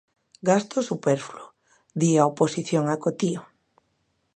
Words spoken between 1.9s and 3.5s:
di a oposición acotío.